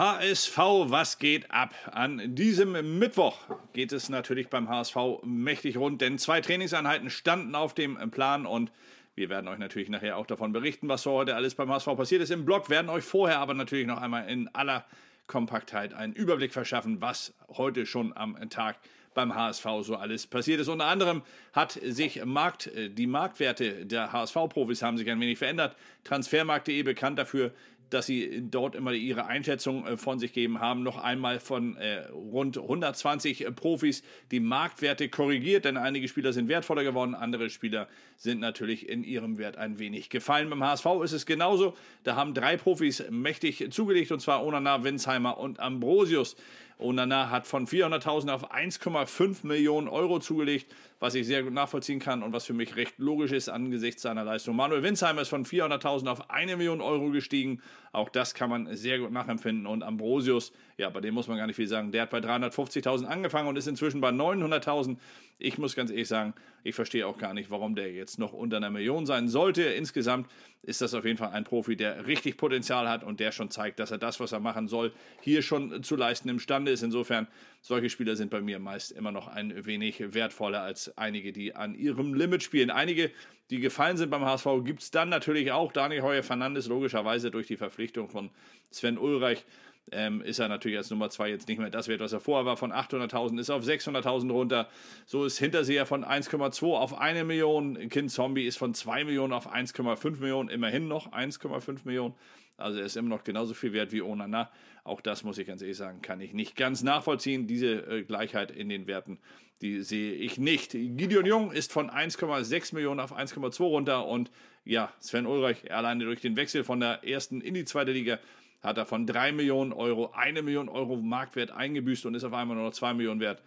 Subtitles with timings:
[0.00, 0.56] HSV,
[0.86, 1.74] was geht ab?
[1.92, 3.36] An diesem Mittwoch
[3.74, 8.72] geht es natürlich beim HSV mächtig rund, denn zwei Trainingseinheiten standen auf dem Plan und
[9.14, 12.22] wir werden euch natürlich nachher auch davon berichten, was so heute alles beim HSV passiert
[12.22, 14.86] ist im Blog, werden euch vorher aber natürlich noch einmal in aller
[15.26, 18.78] Kompaktheit einen Überblick verschaffen, was heute schon am Tag
[19.12, 20.68] beim HSV so alles passiert ist.
[20.68, 21.20] Unter anderem
[21.52, 25.76] hat sich Markt, die Marktwerte der HSV-Profis haben sich ein wenig verändert.
[26.04, 27.52] Transfermarkt.de bekannt dafür,
[27.90, 30.82] dass sie dort immer ihre Einschätzung äh, von sich geben haben.
[30.82, 36.48] Noch einmal von äh, rund 120 äh, Profis die Marktwerte korrigiert, denn einige Spieler sind
[36.48, 40.48] wertvoller geworden, andere Spieler sind natürlich in ihrem Wert ein wenig gefallen.
[40.50, 41.76] Beim HSV ist es genauso.
[42.04, 46.36] Da haben drei Profis mächtig zugelegt, und zwar Onana, Winsheimer und Ambrosius.
[46.80, 52.22] Onana hat von 400.000 auf 1,5 Millionen Euro zugelegt, was ich sehr gut nachvollziehen kann
[52.22, 54.56] und was für mich recht logisch ist angesichts seiner Leistung.
[54.56, 57.62] Manuel Winsheimer ist von 400.000 auf 1 Million Euro gestiegen.
[57.92, 59.66] Auch das kann man sehr gut nachempfinden.
[59.66, 61.90] Und Ambrosius, ja, bei dem muss man gar nicht viel sagen.
[61.90, 64.96] Der hat bei 350.000 angefangen und ist inzwischen bei 900.000.
[65.38, 68.58] Ich muss ganz ehrlich sagen, ich verstehe auch gar nicht, warum der jetzt noch unter
[68.58, 69.62] einer Million sein sollte.
[69.62, 70.28] Insgesamt
[70.62, 73.78] ist das auf jeden Fall ein Profi, der richtig Potenzial hat und der schon zeigt,
[73.78, 74.92] dass er das, was er machen soll,
[75.22, 76.82] hier schon zu leisten imstande ist.
[76.82, 77.28] Insofern,
[77.60, 81.74] solche Spieler sind bei mir meist immer noch ein wenig wertvoller als einige, die an
[81.74, 82.70] ihrem Limit spielen.
[82.70, 83.10] Einige,
[83.50, 85.72] die gefallen sind beim HSV, gibt es dann natürlich auch.
[85.72, 88.30] Daniel Heuer Fernandes, logischerweise durch die Verpflichtung von
[88.70, 89.44] Sven Ulreich
[89.92, 92.46] ähm, ist er natürlich als Nummer 2 jetzt nicht mehr das Wert, was er vorher
[92.46, 92.56] war.
[92.56, 94.68] Von 800.000 ist er auf 600.000 runter.
[95.06, 97.88] So ist Hinterseher von 1,2 auf 1 Million.
[97.88, 100.48] Kind Zombie ist von 2 Millionen auf 1,5 Millionen.
[100.48, 102.14] Immerhin noch 1,5 Millionen.
[102.60, 104.50] Also er ist immer noch genauso viel wert wie Onana.
[104.84, 107.46] Auch das muss ich ganz ehrlich sagen, kann ich nicht ganz nachvollziehen.
[107.46, 109.18] Diese äh, Gleichheit in den Werten,
[109.60, 110.72] die sehe ich nicht.
[110.72, 114.30] Gideon Jung ist von 1,6 Millionen auf 1,2 runter und
[114.64, 118.18] ja, Sven Ulreich alleine durch den Wechsel von der ersten in die zweite Liga
[118.62, 122.56] hat er von 3 Millionen Euro 1 Million Euro Marktwert eingebüßt und ist auf einmal
[122.56, 123.42] nur noch 2 Millionen wert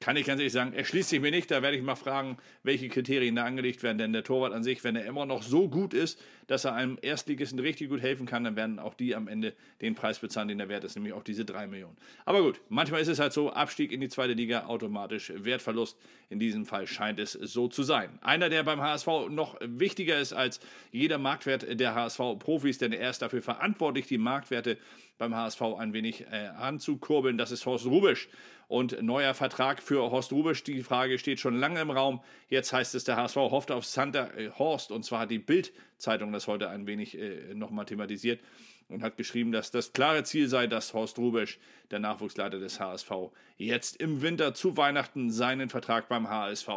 [0.00, 1.50] kann ich ganz ehrlich sagen, erschließt sich mir nicht.
[1.50, 3.98] Da werde ich mal fragen, welche Kriterien da angelegt werden.
[3.98, 6.98] Denn der Torwart an sich, wenn er immer noch so gut ist, dass er einem
[7.00, 10.60] Erstligisten richtig gut helfen kann, dann werden auch die am Ende den Preis bezahlen, den
[10.60, 11.96] er wert ist, nämlich auch diese 3 Millionen.
[12.26, 15.96] Aber gut, manchmal ist es halt so, Abstieg in die zweite Liga, automatisch Wertverlust.
[16.28, 18.18] In diesem Fall scheint es so zu sein.
[18.20, 23.22] Einer, der beim HSV noch wichtiger ist als jeder Marktwert der HSV-Profis, denn er ist
[23.22, 24.76] dafür verantwortlich, die Marktwerte
[25.18, 27.38] beim HSV ein wenig äh, anzukurbeln.
[27.38, 28.28] Das ist Horst Rubisch.
[28.68, 30.64] Und neuer Vertrag für Horst Rubisch.
[30.64, 32.20] Die Frage steht schon lange im Raum.
[32.48, 34.90] Jetzt heißt es, der HSV hofft auf Santa äh, Horst.
[34.90, 38.40] Und zwar hat die Bild-Zeitung das heute ein wenig äh, nochmal thematisiert
[38.88, 41.58] und hat geschrieben, dass das klare Ziel sei, dass Horst Rubisch,
[41.90, 43.10] der Nachwuchsleiter des HSV,
[43.56, 46.68] jetzt im Winter zu Weihnachten seinen Vertrag beim HSV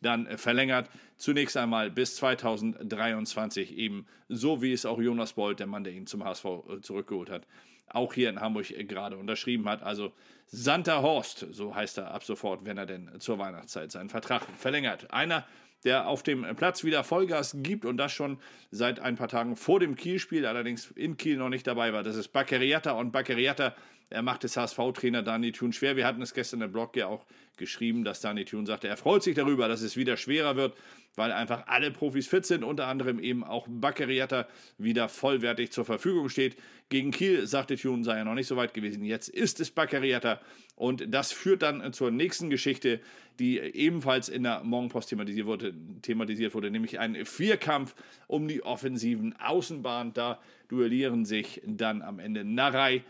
[0.00, 0.88] dann äh, verlängert.
[1.16, 6.06] Zunächst einmal bis 2023 eben, so wie es auch Jonas Bold, der Mann, der ihn
[6.06, 7.46] zum HSV äh, zurückgeholt hat,
[7.88, 9.82] auch hier in Hamburg äh, gerade unterschrieben hat.
[9.82, 10.12] Also
[10.46, 15.12] Santa Horst, so heißt er ab sofort, wenn er denn zur Weihnachtszeit seinen Vertrag verlängert.
[15.12, 15.46] Einer,
[15.84, 18.38] der auf dem Platz wieder Vollgas gibt und das schon
[18.70, 22.02] seit ein paar Tagen vor dem Kielspiel, allerdings in Kiel noch nicht dabei war.
[22.02, 23.74] Das ist Baccariata und Baccariata
[24.10, 25.96] er macht es HSV-Trainer Dani Thun schwer.
[25.96, 27.26] Wir hatten es gestern im Blog ja auch
[27.56, 30.76] geschrieben, dass Dani Thun sagte, er freut sich darüber, dass es wieder schwerer wird,
[31.14, 34.48] weil einfach alle Profis fit sind, unter anderem eben auch Baccariata
[34.78, 36.56] wieder vollwertig zur Verfügung steht.
[36.88, 39.04] Gegen Kiel, sagte Thun, sei er noch nicht so weit gewesen.
[39.04, 40.40] Jetzt ist es Baccariata
[40.76, 43.00] und das führt dann zur nächsten Geschichte,
[43.38, 47.94] die ebenfalls in der Morgenpost thematisiert wurde, thematisiert wurde nämlich ein Vierkampf
[48.26, 50.12] um die offensiven Außenbahn.
[50.12, 53.04] Da duellieren sich dann am Ende Narei,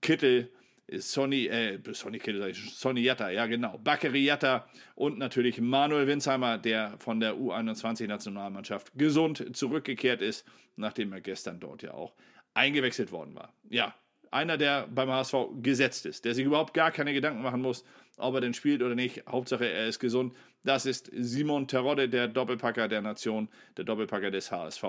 [0.00, 0.50] Kittel,
[0.98, 6.98] Sonny, äh, Sonny Kittel, Sonny Jatta, ja genau, Bakary Jatta und natürlich Manuel Winsheimer, der
[6.98, 10.44] von der U21-Nationalmannschaft gesund zurückgekehrt ist,
[10.76, 12.14] nachdem er gestern dort ja auch
[12.54, 13.52] eingewechselt worden war.
[13.68, 13.94] Ja,
[14.30, 17.84] einer, der beim HSV gesetzt ist, der sich überhaupt gar keine Gedanken machen muss,
[18.16, 19.24] ob er denn spielt oder nicht.
[19.28, 20.34] Hauptsache, er ist gesund.
[20.62, 24.84] Das ist Simon Terodde, der Doppelpacker der Nation, der Doppelpacker des HSV.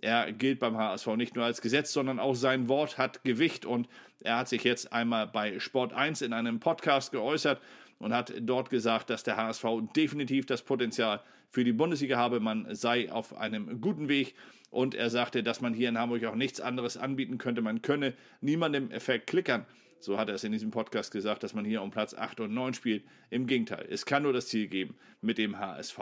[0.00, 3.88] Er gilt beim HSV nicht nur als Gesetz, sondern auch sein Wort hat Gewicht und
[4.22, 7.60] er hat sich jetzt einmal bei Sport 1 in einem Podcast geäußert
[7.98, 9.64] und hat dort gesagt, dass der HSV
[9.96, 11.20] definitiv das Potenzial
[11.50, 12.40] für die Bundesliga habe.
[12.40, 14.34] Man sei auf einem guten Weg
[14.74, 17.62] und er sagte, dass man hier in Hamburg auch nichts anderes anbieten könnte.
[17.62, 19.66] Man könne niemandem verklickern.
[20.00, 22.52] So hat er es in diesem Podcast gesagt, dass man hier um Platz 8 und
[22.52, 23.04] 9 spielt.
[23.30, 25.98] Im Gegenteil, es kann nur das Ziel geben, mit dem HSV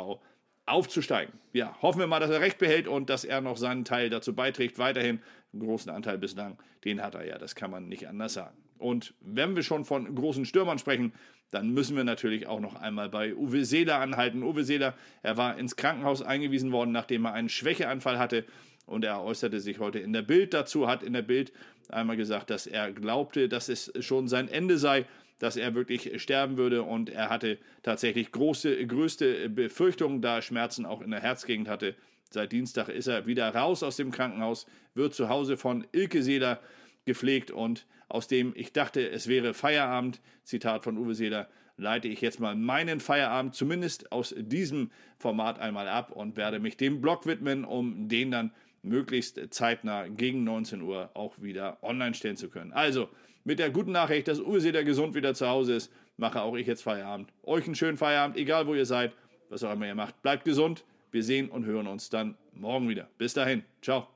[0.64, 1.34] aufzusteigen.
[1.52, 4.34] Ja, hoffen wir mal, dass er recht behält und dass er noch seinen Teil dazu
[4.34, 4.78] beiträgt.
[4.78, 5.20] Weiterhin
[5.52, 8.56] einen großen Anteil bislang, den hat er ja, das kann man nicht anders sagen.
[8.82, 11.12] Und wenn wir schon von großen Stürmern sprechen,
[11.50, 14.42] dann müssen wir natürlich auch noch einmal bei Uwe Seeler anhalten.
[14.42, 18.44] Uwe Seeler, er war ins Krankenhaus eingewiesen worden, nachdem er einen Schwächeanfall hatte
[18.86, 21.52] und er äußerte sich heute in der Bild dazu, hat in der Bild
[21.88, 25.06] einmal gesagt, dass er glaubte, dass es schon sein Ende sei,
[25.38, 30.86] dass er wirklich sterben würde und er hatte tatsächlich große, größte Befürchtungen, da er Schmerzen
[30.86, 31.94] auch in der Herzgegend hatte.
[32.30, 36.60] Seit Dienstag ist er wieder raus aus dem Krankenhaus, wird zu Hause von Ilke Seeler
[37.04, 42.20] gepflegt und aus dem ich dachte, es wäre Feierabend, Zitat von Uwe Seeler, leite ich
[42.20, 47.26] jetzt mal meinen Feierabend zumindest aus diesem Format einmal ab und werde mich dem Blog
[47.26, 48.52] widmen, um den dann
[48.82, 52.72] möglichst zeitnah gegen 19 Uhr auch wieder online stellen zu können.
[52.72, 53.08] Also,
[53.44, 56.66] mit der guten Nachricht, dass Uwe Seeler gesund wieder zu Hause ist, mache auch ich
[56.66, 57.32] jetzt Feierabend.
[57.42, 59.12] Euch einen schönen Feierabend, egal wo ihr seid,
[59.48, 60.20] was auch immer ihr macht.
[60.22, 60.84] Bleibt gesund.
[61.10, 63.08] Wir sehen und hören uns dann morgen wieder.
[63.18, 63.64] Bis dahin.
[63.82, 64.12] Ciao.